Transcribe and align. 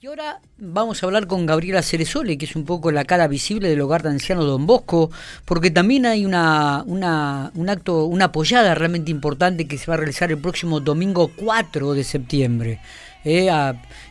Y 0.00 0.06
ahora 0.06 0.40
vamos 0.58 1.02
a 1.02 1.06
hablar 1.06 1.26
con 1.26 1.44
Gabriela 1.44 1.82
Ceresole, 1.82 2.38
que 2.38 2.44
es 2.44 2.54
un 2.54 2.64
poco 2.64 2.92
la 2.92 3.04
cara 3.04 3.26
visible 3.26 3.68
del 3.68 3.80
hogar 3.80 4.04
de 4.04 4.10
ancianos 4.10 4.46
Don 4.46 4.64
Bosco, 4.64 5.10
porque 5.44 5.72
también 5.72 6.06
hay 6.06 6.24
una, 6.24 6.84
una, 6.86 7.50
un 7.56 7.68
acto, 7.68 8.04
una 8.04 8.26
apoyada 8.26 8.76
realmente 8.76 9.10
importante 9.10 9.66
que 9.66 9.76
se 9.76 9.86
va 9.88 9.94
a 9.94 9.96
realizar 9.96 10.30
el 10.30 10.38
próximo 10.38 10.78
domingo 10.78 11.32
4 11.34 11.94
de 11.94 12.04
septiembre. 12.04 12.80
Eh, 13.24 13.50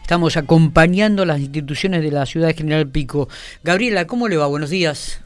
estamos 0.02 0.36
acompañando 0.36 1.24
las 1.24 1.40
instituciones 1.40 2.02
de 2.02 2.12
la 2.12 2.26
ciudad 2.26 2.48
de 2.48 2.56
General 2.56 2.86
Pico. 2.90 3.30
Gabriela, 3.64 4.08
¿cómo 4.08 4.28
le 4.28 4.36
va? 4.36 4.48
Buenos 4.48 4.70
días. 4.70 5.22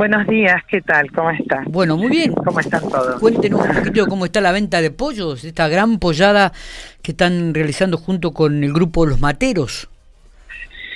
Buenos 0.00 0.26
días, 0.28 0.64
¿qué 0.66 0.80
tal? 0.80 1.12
¿Cómo 1.12 1.30
está? 1.30 1.62
Bueno, 1.66 1.94
muy 1.98 2.08
bien. 2.08 2.32
¿Cómo 2.32 2.58
están 2.58 2.88
todos? 2.88 3.20
Cuéntenos 3.20 3.60
un 3.60 3.74
poquito 3.74 4.06
cómo 4.06 4.24
está 4.24 4.40
la 4.40 4.50
venta 4.50 4.80
de 4.80 4.90
pollos, 4.90 5.44
esta 5.44 5.68
gran 5.68 5.98
pollada 5.98 6.52
que 7.02 7.10
están 7.10 7.52
realizando 7.52 7.98
junto 7.98 8.32
con 8.32 8.64
el 8.64 8.72
grupo 8.72 9.04
Los 9.04 9.20
Materos. 9.20 9.90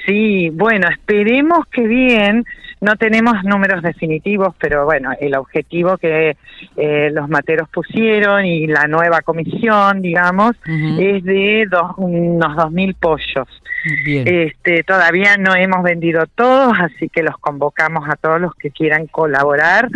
Sí, 0.07 0.49
bueno, 0.49 0.89
esperemos 0.89 1.67
que 1.71 1.87
bien. 1.87 2.47
No 2.81 2.97
tenemos 2.97 3.45
números 3.45 3.83
definitivos, 3.83 4.55
pero 4.59 4.87
bueno, 4.87 5.11
el 5.21 5.37
objetivo 5.37 5.99
que 5.99 6.39
eh, 6.79 7.11
los 7.13 7.29
materos 7.29 7.69
pusieron 7.69 8.47
y 8.47 8.67
la 8.67 8.87
nueva 8.87 9.21
comisión, 9.21 10.01
digamos, 10.01 10.53
es 10.99 11.23
de 11.25 11.67
dos, 11.71 11.93
unos 11.99 12.57
2.000 12.57 12.97
pollos. 12.99 13.49
Este, 13.85 14.83
todavía 14.83 15.37
no 15.37 15.55
hemos 15.55 15.83
vendido 15.83 16.27
todos, 16.35 16.75
así 16.81 17.09
que 17.09 17.23
los 17.23 17.37
convocamos 17.39 18.09
a 18.09 18.17
todos 18.17 18.41
los 18.41 18.55
que 18.55 18.71
quieran 18.71 19.07
colaborar. 19.07 19.89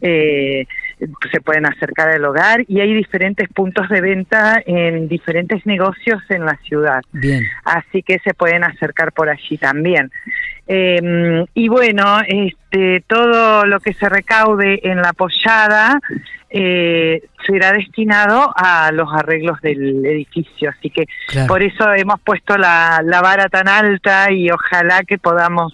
eh, 0.00 0.66
se 1.32 1.40
pueden 1.40 1.66
acercar 1.66 2.10
al 2.10 2.24
hogar 2.24 2.64
y 2.68 2.80
hay 2.80 2.94
diferentes 2.94 3.48
puntos 3.48 3.88
de 3.88 4.00
venta 4.00 4.62
en 4.64 5.08
diferentes 5.08 5.66
negocios 5.66 6.22
en 6.28 6.44
la 6.44 6.56
ciudad. 6.64 7.02
Bien. 7.12 7.44
Así 7.64 8.02
que 8.02 8.20
se 8.20 8.34
pueden 8.34 8.62
acercar 8.62 9.12
por 9.12 9.28
allí 9.28 9.58
también. 9.58 10.10
Eh, 10.68 11.44
y 11.54 11.68
bueno, 11.68 12.20
este, 12.26 13.02
todo 13.06 13.66
lo 13.66 13.80
que 13.80 13.94
se 13.94 14.08
recaude 14.08 14.80
en 14.88 15.02
la 15.02 15.12
pollada 15.12 15.98
eh, 16.54 17.22
será 17.46 17.72
destinado 17.72 18.52
a 18.54 18.92
los 18.92 19.08
arreglos 19.12 19.60
del 19.62 20.04
edificio. 20.04 20.70
Así 20.70 20.90
que 20.90 21.06
por 21.48 21.62
eso 21.62 21.92
hemos 21.94 22.20
puesto 22.20 22.58
la, 22.58 23.00
la 23.02 23.22
vara 23.22 23.48
tan 23.48 23.68
alta 23.68 24.30
y 24.30 24.50
ojalá 24.50 25.02
que 25.02 25.18
podamos 25.18 25.72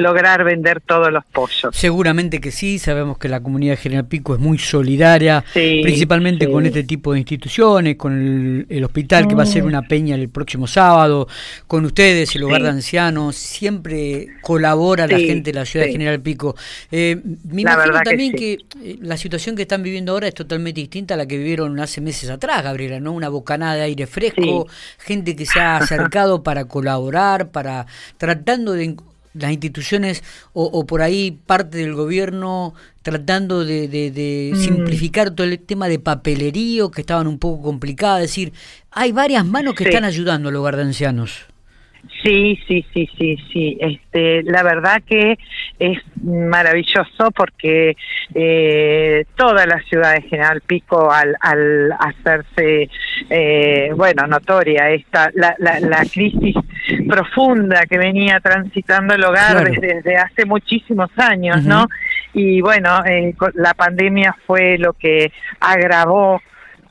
lograr 0.00 0.44
vender 0.44 0.80
todos 0.80 1.12
los 1.12 1.24
pollos. 1.24 1.74
Seguramente 1.76 2.40
que 2.40 2.50
sí, 2.50 2.78
sabemos 2.78 3.18
que 3.18 3.28
la 3.28 3.40
comunidad 3.40 3.74
de 3.74 3.76
General 3.76 4.06
Pico 4.06 4.34
es 4.34 4.40
muy 4.40 4.58
solidaria, 4.58 5.44
principalmente 5.52 6.50
con 6.50 6.66
este 6.66 6.82
tipo 6.84 7.12
de 7.12 7.20
instituciones, 7.20 7.96
con 7.96 8.66
el, 8.68 8.84
hospital 8.84 9.28
que 9.28 9.34
va 9.34 9.42
a 9.42 9.46
ser 9.46 9.62
mm. 9.62 9.66
una 9.66 9.82
peña 9.82 10.14
el 10.14 10.28
próximo 10.30 10.66
sábado, 10.66 11.28
con 11.66 11.84
ustedes, 11.84 12.34
el 12.34 12.44
hogar 12.44 12.62
de 12.62 12.70
ancianos, 12.70 13.36
siempre 13.36 14.28
colabora 14.40 15.06
la 15.06 15.18
gente 15.18 15.52
de 15.52 15.58
la 15.58 15.64
ciudad 15.64 15.86
de 15.86 15.92
General 15.92 16.20
Pico. 16.20 16.56
Eh, 16.90 17.20
me 17.44 17.62
imagino 17.62 18.00
también 18.02 18.32
que, 18.32 18.58
eh, 18.82 18.98
la 19.00 19.16
situación 19.16 19.54
que 19.54 19.62
están 19.62 19.82
viviendo 19.82 20.12
ahora 20.12 20.28
es 20.28 20.34
totalmente 20.34 20.80
distinta 20.80 21.14
a 21.14 21.16
la 21.16 21.26
que 21.26 21.36
vivieron 21.36 21.78
hace 21.78 22.00
meses 22.00 22.30
atrás, 22.30 22.62
Gabriela, 22.62 23.00
¿no? 23.00 23.12
Una 23.12 23.28
bocanada 23.28 23.74
de 23.74 23.82
aire 23.82 24.06
fresco, 24.06 24.66
gente 24.98 25.36
que 25.36 25.44
se 25.44 25.60
ha 25.60 25.76
acercado 25.76 26.42
para 26.42 26.64
colaborar, 26.64 27.50
para 27.50 27.86
tratando 28.16 28.72
de 28.72 28.96
las 29.34 29.52
instituciones 29.52 30.22
o, 30.52 30.84
por 30.86 31.02
ahí 31.02 31.38
parte 31.46 31.78
del 31.78 31.94
gobierno 31.94 32.74
tratando 33.02 33.64
de, 33.64 34.52
mm. 34.52 34.58
simplificar 34.58 35.30
todo 35.30 35.46
el 35.46 35.58
tema 35.58 35.88
de 35.88 35.98
papelerío 35.98 36.90
que 36.90 37.00
estaban 37.00 37.26
un 37.26 37.38
poco 37.38 37.62
complicadas, 37.62 38.22
es 38.22 38.30
decir, 38.30 38.52
hay 38.90 39.12
varias 39.12 39.44
manos 39.44 39.74
que 39.74 39.84
están 39.84 40.04
ayudando 40.04 40.48
al 40.48 40.56
hogar 40.56 40.76
de 40.76 40.82
ancianos. 40.82 41.46
Sí, 42.22 42.58
sí, 42.66 42.84
sí, 42.92 43.08
sí, 43.16 43.36
sí. 43.52 43.78
Este, 43.80 44.42
la 44.42 44.62
verdad 44.62 45.02
que 45.06 45.38
es 45.78 45.98
maravilloso 46.22 47.30
porque 47.34 47.96
eh, 48.34 49.24
toda 49.36 49.66
la 49.66 49.80
ciudad 49.82 50.14
de 50.14 50.22
General 50.22 50.60
Pico, 50.60 51.10
al, 51.10 51.36
al 51.40 51.92
hacerse, 51.92 52.90
eh, 53.30 53.90
bueno, 53.96 54.26
notoria 54.26 54.90
esta 54.90 55.30
la, 55.34 55.54
la, 55.58 55.80
la 55.80 56.04
crisis 56.04 56.56
profunda 57.08 57.86
que 57.88 57.98
venía 57.98 58.40
transitando 58.40 59.14
el 59.14 59.24
hogar 59.24 59.70
desde, 59.70 60.16
hace 60.16 60.44
muchísimos 60.44 61.10
años, 61.16 61.62
¿no? 61.64 61.86
Y 62.32 62.60
bueno, 62.60 63.04
eh, 63.06 63.34
la 63.54 63.74
pandemia 63.74 64.36
fue 64.46 64.78
lo 64.78 64.92
que 64.92 65.32
agravó 65.58 66.40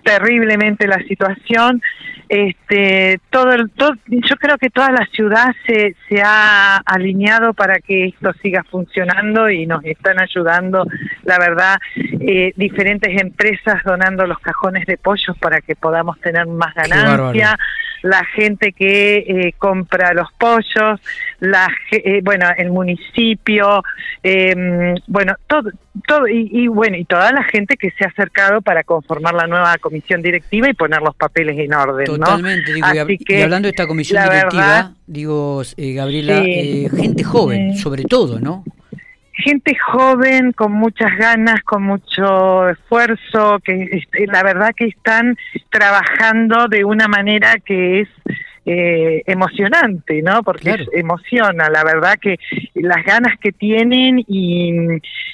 terriblemente 0.03 0.87
la 0.87 0.99
situación. 1.03 1.81
Este, 2.27 3.19
todo, 3.31 3.53
el, 3.53 3.71
todo, 3.71 3.93
yo 4.05 4.35
creo 4.35 4.57
que 4.59 4.69
toda 4.69 4.91
la 4.91 5.07
ciudad 5.07 5.47
se, 5.65 5.95
se 6.07 6.21
ha 6.23 6.77
alineado 6.77 7.55
para 7.55 7.79
que 7.79 8.05
esto 8.05 8.31
siga 8.41 8.63
funcionando 8.69 9.49
y 9.49 9.65
nos 9.65 9.83
están 9.83 10.19
ayudando, 10.19 10.85
la 11.23 11.39
verdad, 11.39 11.77
eh, 11.95 12.53
diferentes 12.55 13.19
empresas 13.19 13.83
donando 13.83 14.27
los 14.27 14.37
cajones 14.39 14.85
de 14.85 14.97
pollos 14.97 15.35
para 15.39 15.59
que 15.61 15.75
podamos 15.75 16.19
tener 16.21 16.45
más 16.45 16.75
ganancia 16.75 17.57
la 18.01 18.23
gente 18.25 18.71
que 18.71 19.17
eh, 19.17 19.53
compra 19.57 20.13
los 20.13 20.27
pollos, 20.37 20.99
la, 21.39 21.67
eh, 21.91 22.21
bueno, 22.23 22.47
el 22.57 22.71
municipio, 22.71 23.83
eh, 24.23 24.95
bueno, 25.07 25.35
todo, 25.47 25.71
todo 26.07 26.27
y, 26.27 26.67
bueno, 26.67 26.97
y 26.97 27.05
toda 27.05 27.31
la 27.31 27.43
gente 27.43 27.77
que 27.77 27.91
se 27.91 28.05
ha 28.05 28.07
acercado 28.07 28.61
para 28.61 28.83
conformar 28.83 29.33
la 29.33 29.47
nueva 29.47 29.77
comisión 29.77 30.21
directiva 30.21 30.69
y 30.69 30.73
poner 30.73 31.01
los 31.01 31.15
papeles 31.15 31.57
en 31.57 31.73
orden, 31.73 32.05
Totalmente, 32.05 32.73
digo, 32.73 32.87
y, 33.27 33.41
hablando 33.41 33.67
de 33.67 33.71
esta 33.71 33.87
comisión 33.87 34.23
directiva, 34.23 34.93
digo, 35.07 35.61
eh, 35.77 35.93
Gabriela, 35.93 36.41
gente 36.95 37.23
joven, 37.23 37.77
sobre 37.77 38.03
todo, 38.03 38.39
¿no? 38.39 38.63
Gente 39.39 39.75
joven 39.75 40.51
con 40.51 40.71
muchas 40.71 41.15
ganas, 41.17 41.61
con 41.63 41.83
mucho 41.83 42.69
esfuerzo, 42.69 43.59
que 43.63 43.89
este, 43.91 44.27
la 44.27 44.43
verdad 44.43 44.71
que 44.75 44.85
están 44.85 45.37
trabajando 45.69 46.67
de 46.67 46.83
una 46.83 47.07
manera 47.07 47.55
que 47.63 48.01
es 48.01 48.09
eh, 48.65 49.23
emocionante, 49.25 50.21
¿no? 50.21 50.43
Porque 50.43 50.85
emociona, 50.93 51.69
la 51.69 51.83
verdad 51.83 52.19
que 52.21 52.37
las 52.75 53.03
ganas 53.03 53.39
que 53.39 53.51
tienen 53.51 54.19
y, 54.27 54.71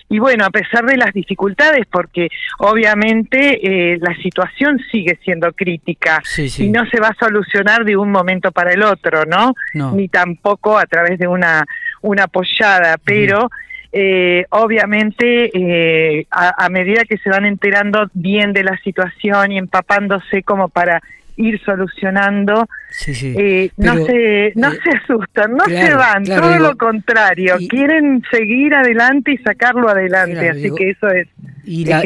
y 0.08 0.20
bueno, 0.20 0.46
a 0.46 0.52
pesar 0.52 0.86
de 0.86 0.96
las 0.96 1.12
dificultades, 1.14 1.86
porque 1.92 2.30
obviamente 2.60 3.60
eh, 3.62 3.98
la 4.00 4.16
situación 4.18 4.80
sigue 4.92 5.20
siendo 5.24 5.52
crítica 5.52 6.22
y 6.58 6.70
no 6.70 6.86
se 6.86 7.02
va 7.02 7.10
a 7.10 7.16
solucionar 7.20 7.84
de 7.84 7.98
un 7.98 8.12
momento 8.12 8.52
para 8.52 8.72
el 8.72 8.84
otro, 8.84 9.26
¿no? 9.26 9.54
Ni 9.94 10.08
tampoco 10.08 10.78
a 10.78 10.86
través 10.86 11.20
de 11.20 11.28
una, 11.28 11.66
una 12.02 12.24
apoyada, 12.26 12.98
pero 13.04 13.50
eh, 13.98 14.46
obviamente 14.50 15.52
eh, 15.54 16.28
a, 16.30 16.68
medida 16.68 17.06
que 17.06 17.18
se 17.18 17.30
van 17.30 17.46
enterando 17.46 18.10
bien 18.14 18.52
de 18.52 18.66
la 18.66 18.78
situación 18.80 19.54
y 19.54 19.58
empapándose 19.58 20.44
como 20.44 20.68
para 20.68 21.02
ir 21.38 21.62
solucionando, 21.64 22.68
eh, 23.08 23.70
no 23.78 24.06
se 24.06 24.54
no 24.56 24.72
se 24.72 24.90
asustan, 25.04 25.54
no 25.54 25.66
se 25.66 25.94
van, 25.94 26.24
todo 26.24 26.60
lo 26.60 26.78
contrario, 26.78 27.56
quieren 27.70 28.24
seguir 28.32 28.74
adelante 28.74 29.34
y 29.34 29.38
sacarlo 29.38 29.90
adelante, 29.90 30.50
así 30.50 30.72
que 30.76 30.92
eso 30.92 31.08
es 31.10 31.28
y 31.66 31.86
la, 31.86 32.04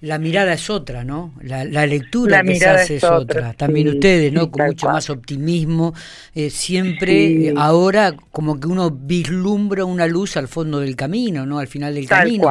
la, 0.00 0.18
mirada 0.18 0.52
es 0.52 0.70
otra, 0.70 1.02
¿no? 1.02 1.34
La, 1.42 1.64
lectura 1.86 2.42
que 2.42 2.56
se 2.56 2.68
hace 2.68 2.96
es 2.96 3.04
otra. 3.04 3.52
También 3.54 3.88
ustedes, 3.88 4.32
¿no? 4.32 4.50
Con 4.50 4.66
mucho 4.66 4.88
más 4.88 5.10
optimismo. 5.10 5.92
Eh, 6.34 6.50
siempre, 6.50 7.52
ahora, 7.56 8.14
como 8.30 8.60
que 8.60 8.68
uno 8.68 8.90
vislumbra 8.90 9.84
una 9.84 10.06
luz 10.06 10.36
al 10.36 10.46
fondo 10.46 10.80
del 10.80 10.94
camino, 10.94 11.46
¿no? 11.46 11.58
Al 11.58 11.66
final 11.66 11.94
del 11.94 12.06
camino. 12.06 12.48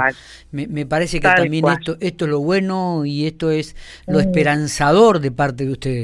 Me, 0.51 0.67
me, 0.67 0.85
parece 0.85 1.19
que 1.19 1.27
también 1.27 1.66
esto, 1.67 1.97
esto 1.99 2.25
es 2.25 2.31
lo 2.31 2.39
bueno 2.39 3.05
y 3.05 3.27
esto 3.27 3.51
es 3.51 3.75
lo 4.07 4.17
mm. 4.17 4.22
esperanzador 4.22 5.19
de 5.19 5.31
parte 5.31 5.66
de 5.66 5.72
ustedes. 5.72 5.94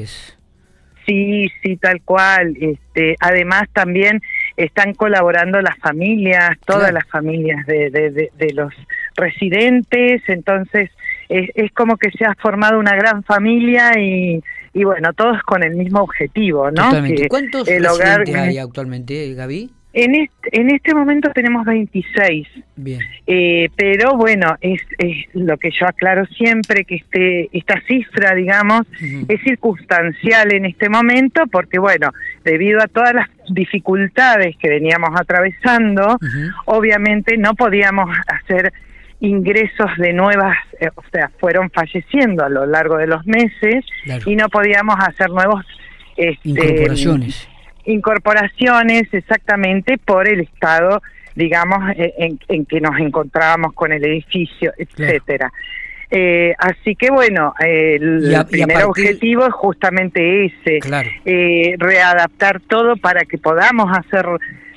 Sí, 1.06 1.52
sí, 1.64 1.78
tal 1.78 2.02
cual. 2.04 2.56
Este, 2.60 3.16
además, 3.20 3.64
también 3.74 4.22
están 4.56 4.94
colaborando 4.94 5.60
las 5.62 5.78
familias, 5.80 6.58
todas 6.66 6.94
las 6.94 7.08
familias 7.08 7.66
de, 7.66 7.90
de, 7.90 8.32
de 8.38 8.54
los 8.54 8.74
residentes, 9.16 10.22
entonces 10.28 10.90
es, 11.30 11.50
es, 11.56 11.72
como 11.72 11.98
que 11.98 12.12
se 12.12 12.26
ha 12.26 12.36
formado 12.36 12.80
una 12.80 12.96
gran 12.96 13.24
familia 13.24 13.98
y, 14.00 14.44
y 14.74 14.84
bueno, 14.84 15.14
todos 15.14 15.42
con 15.44 15.64
el 15.64 15.76
mismo 15.76 16.02
objetivo, 16.02 16.70
¿no? 16.72 16.92
¿Cuántos 17.30 17.68
residentes 17.68 18.36
hay 18.36 18.58
actualmente, 18.58 19.34
Gaby? 19.34 19.72
En 19.94 20.16
este, 20.16 20.62
en 20.62 20.70
este 20.70 20.96
momento 20.96 21.32
tenemos 21.34 21.66
26. 21.66 22.48
Bien. 22.78 23.02
Eh, 23.28 23.70
pero 23.76 24.16
bueno, 24.16 24.56
es, 24.62 24.82
es, 24.98 25.26
lo 25.34 25.58
que 25.58 25.70
yo 25.72 25.86
aclaro 25.86 26.26
siempre, 26.28 26.86
que 26.86 26.96
este, 26.96 27.50
esta 27.52 27.82
cifra, 27.88 28.34
digamos, 28.34 28.84
es 29.28 29.42
circunstancial 29.42 30.54
en 30.54 30.66
este 30.66 30.88
momento, 30.88 31.44
porque 31.52 31.78
bueno, 31.78 32.12
debido 32.46 32.82
a 32.82 32.88
todas 32.88 33.14
las 33.14 33.30
dificultades 33.50 34.56
que 34.58 34.70
veníamos 34.70 35.10
atravesando, 35.20 36.18
obviamente 36.66 37.38
no 37.38 37.54
podíamos 37.56 38.10
hacer 38.28 38.72
ingresos 39.20 39.92
de 39.98 40.14
nuevas, 40.14 40.58
eh, 40.80 40.90
o 40.96 41.04
sea, 41.12 41.30
fueron 41.38 41.70
falleciendo 41.70 42.46
a 42.46 42.50
lo 42.50 42.66
largo 42.66 42.98
de 42.98 43.08
los 43.08 43.26
meses 43.26 43.86
y 44.26 44.36
no 44.36 44.48
podíamos 44.48 44.96
hacer 45.00 45.30
nuevos 45.30 45.66
este, 46.16 46.50
incorporaciones 46.50 47.51
incorporaciones 47.86 49.14
exactamente 49.14 49.98
por 49.98 50.28
el 50.28 50.42
estado, 50.42 51.02
digamos, 51.36 51.80
en, 51.96 52.40
en 52.48 52.66
que 52.66 52.82
nos 52.82 53.00
encontrábamos 53.00 53.74
con 53.74 53.92
el 53.92 54.04
edificio, 54.06 54.74
etcétera. 54.78 55.52
Eh, 56.14 56.54
así 56.58 56.94
que 56.96 57.10
bueno, 57.10 57.54
el 57.58 58.36
primer 58.50 58.84
objetivo 58.84 59.48
es 59.48 59.54
justamente 59.54 60.46
ese, 60.46 60.80
eh, 61.24 61.76
readaptar 61.78 62.60
todo 62.60 62.98
para 62.98 63.24
que 63.24 63.38
podamos 63.38 63.98
hacer 63.98 64.26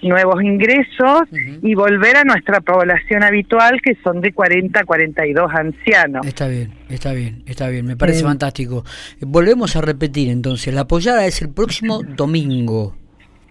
nuevos 0.04 0.42
ingresos 0.42 1.22
y 1.62 1.74
volver 1.74 2.16
a 2.16 2.24
nuestra 2.24 2.60
población 2.60 3.22
habitual 3.22 3.80
que 3.82 3.96
son 4.02 4.20
de 4.20 4.32
40 4.32 4.80
a 4.80 4.84
42 4.84 5.50
ancianos. 5.52 6.26
Está 6.26 6.48
bien, 6.48 6.72
está 6.88 7.12
bien, 7.12 7.42
está 7.46 7.68
bien, 7.68 7.86
me 7.86 7.96
parece 7.96 8.22
fantástico. 8.22 8.84
Volvemos 9.20 9.76
a 9.76 9.80
repetir 9.80 10.30
entonces, 10.30 10.74
la 10.74 10.82
apoyada 10.82 11.26
es 11.26 11.42
el 11.42 11.50
próximo 11.50 12.02
domingo. 12.16 12.96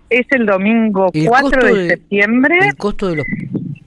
Es 0.10 0.28
el 0.32 0.46
domingo 0.46 1.10
4 1.12 1.76
de, 1.76 1.88
septiembre. 1.90 2.56
El 2.62 2.76
costo 2.76 3.08
de 3.08 3.16
los, 3.16 3.26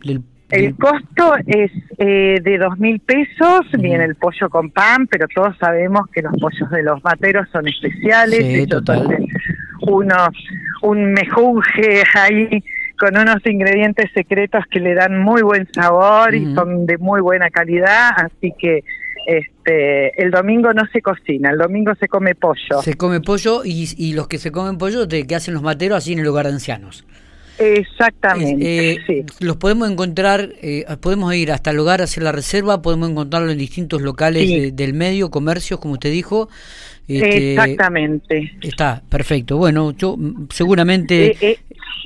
del 0.05 0.23
el 0.51 0.77
costo 0.77 1.35
es 1.45 1.73
eh, 1.99 2.39
de 2.41 2.59
dos 2.59 2.79
mil 2.79 3.01
pesos, 3.01 3.67
viene 3.81 4.05
el 4.05 4.15
pollo 4.15 4.49
con 4.49 4.71
pan, 4.71 5.09
pero 5.09 5.27
todos 5.35 5.57
sabemos 5.59 6.03
que 6.13 6.23
los 6.23 6.33
pollos 6.41 6.71
de 6.71 6.85
los 6.85 7.03
materos 7.03 7.49
son 7.51 7.67
especiales, 7.67 8.39
sí, 8.39 8.67
unos, 9.83 10.29
un 10.83 11.13
mejunje 11.13 12.03
ahí 12.15 12.63
con 12.99 13.17
unos 13.17 13.45
ingredientes 13.45 14.11
secretos 14.15 14.65
que 14.71 14.81
le 14.81 14.95
dan 14.95 15.19
muy 15.19 15.43
buen 15.43 15.69
sabor 15.73 16.35
y 16.35 16.55
son 16.55 16.87
de 16.87 16.97
muy 16.99 17.21
buena 17.21 17.51
calidad, 17.51 18.11
así 18.17 18.55
que 18.59 18.85
este 19.27 20.23
el 20.23 20.31
domingo 20.31 20.73
no 20.73 20.83
se 20.93 21.03
cocina, 21.03 21.51
el 21.51 21.59
domingo 21.59 21.95
se 21.97 22.09
come 22.09 22.35
pollo. 22.35 22.81
Se 22.83 22.95
come 22.95 23.21
pollo 23.21 23.65
y, 23.65 23.89
y 23.97 24.15
los 24.15 24.29
que 24.29 24.39
se 24.39 24.53
comen 24.53 24.79
pollo, 24.79 25.07
¿qué 25.09 25.35
hacen 25.35 25.55
los 25.55 25.63
materos 25.63 25.99
así 25.99 26.13
en 26.13 26.21
el 26.21 26.25
lugar 26.25 26.47
de 26.47 26.53
ancianos? 26.53 27.05
Exactamente. 27.59 28.93
Eh, 28.93 29.27
los 29.41 29.57
podemos 29.57 29.91
encontrar, 29.91 30.51
eh, 30.63 30.85
podemos 31.01 31.35
ir 31.35 31.53
hasta 31.53 31.71
el 31.71 31.77
lugar, 31.77 32.03
hacer 32.03 32.23
la 32.23 32.33
reserva, 32.33 32.83
podemos 32.83 33.11
encontrarlo 33.11 33.51
en 33.51 33.59
distintos 33.59 34.03
locales 34.03 34.75
del 34.75 34.95
medio, 34.95 35.31
comercios, 35.31 35.81
como 35.81 35.95
usted 35.95 36.11
dijo. 36.11 36.49
Este, 37.09 37.53
Exactamente. 37.53 38.53
Está, 38.63 39.01
perfecto. 39.09 39.57
Bueno, 39.57 39.93
yo 39.93 40.17
mm, 40.17 40.49
seguramente 40.51 41.37
eh, 41.41 41.61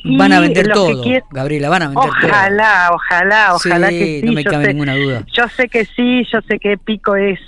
van 0.05 0.32
a 0.32 0.41
vender 0.41 0.69
todo, 0.69 1.02
Gabriela, 1.31 1.70
van 1.70 1.82
a 1.82 1.88
vender 1.88 2.11
todo. 2.11 2.29
Ojalá, 2.29 2.91
ojalá, 2.93 3.55
ojalá 3.55 3.88
que 3.88 4.20
sí. 4.20 4.26
No 4.26 4.32
me 4.32 4.44
cabe 4.44 4.69
ninguna 4.69 4.94
duda. 4.94 5.25
Yo 5.32 5.49
sé 5.49 5.69
que 5.69 5.87
sí, 5.87 6.26
yo 6.31 6.41
sé 6.46 6.58
que 6.58 6.76
Pico 6.76 7.17
es 7.17 7.41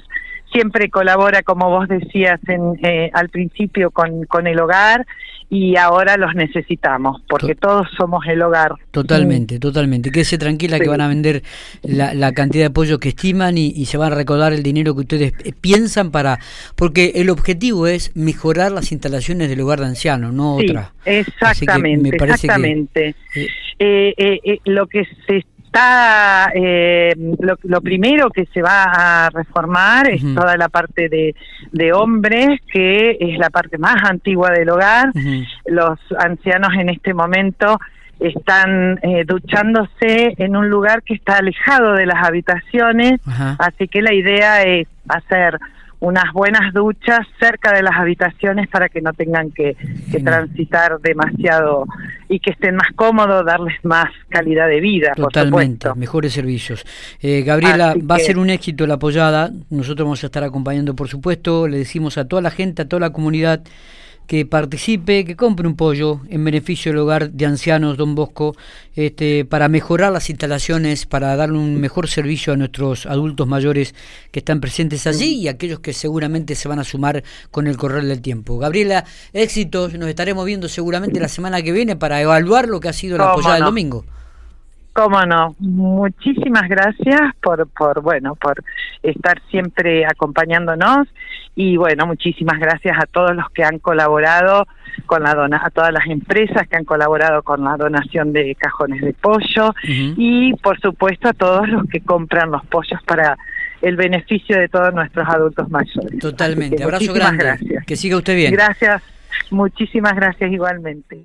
siempre 0.52 0.90
colabora, 0.90 1.42
como 1.42 1.70
vos 1.70 1.88
decías 1.88 2.40
en, 2.48 2.78
al 3.12 3.28
principio, 3.28 3.90
con, 3.90 4.24
con 4.26 4.46
el 4.46 4.60
hogar 4.60 5.06
y 5.52 5.76
ahora 5.76 6.16
los 6.16 6.34
necesitamos, 6.34 7.20
porque 7.28 7.54
todos 7.54 7.86
somos 7.98 8.24
el 8.26 8.40
hogar. 8.40 8.72
Totalmente, 8.90 9.58
totalmente. 9.58 10.10
Quédese 10.10 10.38
tranquila 10.38 10.80
que 10.80 10.88
van 10.88 11.02
a 11.02 11.08
vender 11.08 11.42
la, 11.82 12.32
cantidad 12.32 12.64
de 12.64 12.70
pollo 12.70 12.98
que 12.98 13.10
estiman 13.10 13.58
y, 13.58 13.84
se 13.84 13.98
van 13.98 14.14
a 14.14 14.16
recordar 14.16 14.54
el 14.54 14.62
dinero 14.62 14.94
que 14.94 15.00
ustedes 15.00 15.34
eh, 15.44 15.52
piensan 15.60 16.10
para... 16.10 16.38
Porque 16.74 17.12
el 17.16 17.28
objetivo 17.28 17.86
es 17.86 18.16
mejorar 18.16 18.72
las 18.72 18.92
instalaciones 18.92 19.50
del 19.50 19.60
hogar 19.60 19.80
de 19.80 19.86
ancianos, 19.88 20.32
no 20.32 20.56
otra. 20.56 20.94
Exactamente, 21.04 22.16
exactamente. 22.16 23.14
Eh, 23.78 24.14
eh, 24.16 24.58
lo 24.64 24.86
que 24.86 25.06
se 25.26 25.44
está 25.72 26.50
eh, 26.54 27.14
lo, 27.62 27.80
primero 27.80 28.28
que 28.28 28.44
se 28.52 28.60
va 28.60 28.84
a 28.84 29.30
reformar 29.30 30.10
es 30.10 30.22
toda 30.34 30.56
la 30.58 30.68
parte 30.68 31.08
de, 31.08 31.34
de, 31.72 31.92
hombres, 31.94 32.60
que 32.70 33.16
es 33.18 33.38
la 33.38 33.48
parte 33.48 33.78
más 33.78 33.96
antigua 34.04 34.50
del 34.50 34.68
hogar. 34.68 35.10
Los 35.66 35.98
ancianos 36.18 36.74
en 36.78 36.90
este 36.90 37.14
momento 37.14 37.78
están 38.20 39.00
eh, 39.02 39.24
duchándose 39.26 40.34
en 40.36 40.56
un 40.56 40.68
lugar 40.68 41.02
que 41.02 41.14
está 41.14 41.38
alejado 41.38 41.94
de 41.94 42.06
las 42.06 42.22
habitaciones, 42.22 43.20
así 43.58 43.88
que 43.88 44.02
la 44.02 44.12
idea 44.12 44.62
es 44.62 44.86
hacer 45.08 45.58
unas 46.00 46.32
buenas 46.32 46.74
duchas 46.74 47.20
cerca 47.38 47.72
de 47.72 47.82
las 47.82 47.94
habitaciones 47.96 48.68
para 48.68 48.88
que 48.88 49.00
no 49.00 49.12
tengan 49.12 49.52
que, 49.52 49.76
transitar 50.24 50.98
demasiado 51.00 51.86
y 52.32 52.40
que 52.40 52.50
estén 52.50 52.76
más 52.76 52.88
cómodos, 52.96 53.44
darles 53.44 53.74
más 53.82 54.06
calidad 54.30 54.66
de 54.66 54.80
vida. 54.80 55.12
Totalmente, 55.14 55.88
mejores 55.94 56.32
servicios. 56.32 56.82
Eh, 57.20 57.42
Gabriela, 57.42 57.94
va 57.98 58.16
a 58.16 58.18
ser 58.18 58.38
un 58.38 58.48
éxito 58.48 58.86
la 58.86 58.94
apoyada, 58.94 59.50
nosotros 59.68 60.06
vamos 60.06 60.22
a 60.24 60.26
estar 60.26 60.42
acompañando 60.42 60.96
por 60.96 61.08
supuesto, 61.08 61.68
le 61.68 61.76
decimos 61.76 62.16
a 62.16 62.26
toda 62.26 62.40
la 62.40 62.50
gente, 62.50 62.82
a 62.82 62.88
toda 62.88 63.00
la 63.00 63.10
comunidad, 63.10 63.62
que 64.32 64.46
participe, 64.46 65.26
que 65.26 65.36
compre 65.36 65.68
un 65.68 65.76
pollo 65.76 66.22
en 66.30 66.42
beneficio 66.42 66.90
del 66.90 67.00
hogar 67.00 67.32
de 67.32 67.44
ancianos 67.44 67.98
Don 67.98 68.14
Bosco, 68.14 68.56
este, 68.96 69.44
para 69.44 69.68
mejorar 69.68 70.10
las 70.10 70.30
instalaciones, 70.30 71.04
para 71.04 71.36
darle 71.36 71.58
un 71.58 71.78
mejor 71.78 72.08
servicio 72.08 72.54
a 72.54 72.56
nuestros 72.56 73.04
adultos 73.04 73.46
mayores 73.46 73.94
que 74.30 74.38
están 74.38 74.62
presentes 74.62 75.06
allí 75.06 75.34
y 75.34 75.48
aquellos 75.48 75.80
que 75.80 75.92
seguramente 75.92 76.54
se 76.54 76.66
van 76.66 76.78
a 76.78 76.84
sumar 76.84 77.22
con 77.50 77.66
el 77.66 77.76
correr 77.76 78.04
del 78.06 78.22
tiempo. 78.22 78.56
Gabriela, 78.56 79.04
éxitos, 79.34 79.92
nos 79.98 80.08
estaremos 80.08 80.46
viendo 80.46 80.66
seguramente 80.66 81.20
la 81.20 81.28
semana 81.28 81.60
que 81.60 81.72
viene 81.72 81.96
para 81.96 82.18
evaluar 82.18 82.68
lo 82.68 82.80
que 82.80 82.88
ha 82.88 82.94
sido 82.94 83.18
la 83.18 83.32
apoyada 83.32 83.56
del 83.56 83.64
domingo. 83.64 84.06
Cómo 84.92 85.22
no, 85.22 85.54
muchísimas 85.58 86.68
gracias 86.68 87.20
por, 87.42 87.66
por, 87.68 88.02
bueno, 88.02 88.34
por 88.34 88.62
estar 89.02 89.40
siempre 89.50 90.04
acompañándonos 90.04 91.08
y 91.54 91.76
bueno, 91.76 92.06
muchísimas 92.06 92.58
gracias 92.58 92.96
a 92.98 93.06
todos 93.06 93.34
los 93.34 93.48
que 93.50 93.64
han 93.64 93.78
colaborado 93.78 94.66
con 95.06 95.22
la 95.22 95.34
dona, 95.34 95.62
a 95.64 95.70
todas 95.70 95.92
las 95.92 96.06
empresas 96.06 96.68
que 96.68 96.76
han 96.76 96.84
colaborado 96.84 97.42
con 97.42 97.64
la 97.64 97.76
donación 97.76 98.32
de 98.32 98.54
cajones 98.54 99.00
de 99.00 99.14
pollo 99.14 99.74
y 99.82 100.52
por 100.56 100.78
supuesto 100.80 101.28
a 101.28 101.32
todos 101.32 101.68
los 101.68 101.86
que 101.86 102.00
compran 102.00 102.50
los 102.50 102.64
pollos 102.66 103.00
para 103.06 103.38
el 103.80 103.96
beneficio 103.96 104.58
de 104.58 104.68
todos 104.68 104.94
nuestros 104.94 105.28
adultos 105.28 105.68
mayores. 105.70 106.18
Totalmente, 106.20 106.82
abrazo 106.82 107.12
grande. 107.12 107.44
Gracias. 107.44 107.84
Que 107.84 107.96
siga 107.96 108.16
usted 108.16 108.36
bien. 108.36 108.52
Gracias, 108.52 109.02
muchísimas 109.50 110.14
gracias 110.14 110.52
igualmente. 110.52 111.20